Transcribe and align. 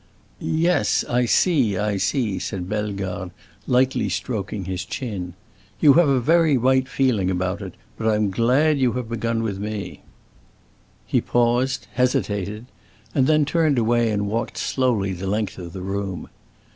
"Yes, 0.39 1.05
I 1.07 1.25
see—I 1.25 1.97
see," 1.97 2.39
said 2.39 2.67
Bellegarde, 2.67 3.29
lightly 3.67 4.09
stroking 4.09 4.65
his 4.65 4.83
chin. 4.83 5.35
"You 5.79 5.93
have 5.93 6.09
a 6.09 6.19
very 6.19 6.57
right 6.57 6.87
feeling 6.89 7.29
about 7.29 7.61
it, 7.61 7.75
but 7.99 8.07
I'm 8.07 8.31
glad 8.31 8.79
you 8.79 8.93
have 8.93 9.09
begun 9.09 9.43
with 9.43 9.59
me." 9.59 10.01
He 11.05 11.21
paused, 11.21 11.85
hesitated, 11.93 12.65
and 13.13 13.27
then 13.27 13.45
turned 13.45 13.77
away 13.77 14.09
and 14.09 14.25
walked 14.25 14.57
slowly 14.57 15.13
the 15.13 15.27
length 15.27 15.59
of 15.59 15.71
the 15.71 15.81
room. 15.83 16.29